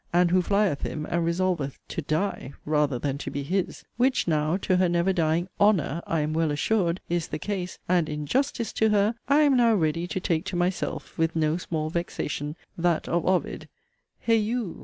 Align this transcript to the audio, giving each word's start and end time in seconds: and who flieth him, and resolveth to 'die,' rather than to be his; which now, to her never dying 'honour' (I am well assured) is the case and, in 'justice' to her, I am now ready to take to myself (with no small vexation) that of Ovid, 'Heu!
and 0.11 0.31
who 0.31 0.41
flieth 0.41 0.81
him, 0.81 1.05
and 1.11 1.23
resolveth 1.23 1.77
to 1.87 2.01
'die,' 2.01 2.53
rather 2.65 2.97
than 2.97 3.19
to 3.19 3.29
be 3.29 3.43
his; 3.43 3.83
which 3.97 4.27
now, 4.27 4.57
to 4.57 4.77
her 4.77 4.89
never 4.89 5.13
dying 5.13 5.47
'honour' 5.59 6.01
(I 6.07 6.21
am 6.21 6.33
well 6.33 6.49
assured) 6.49 6.99
is 7.07 7.27
the 7.27 7.37
case 7.37 7.77
and, 7.87 8.09
in 8.09 8.25
'justice' 8.25 8.73
to 8.73 8.89
her, 8.89 9.13
I 9.29 9.41
am 9.41 9.55
now 9.57 9.75
ready 9.75 10.07
to 10.07 10.19
take 10.19 10.45
to 10.45 10.55
myself 10.55 11.15
(with 11.19 11.35
no 11.35 11.57
small 11.57 11.91
vexation) 11.91 12.55
that 12.79 13.07
of 13.07 13.27
Ovid, 13.27 13.69
'Heu! 14.21 14.77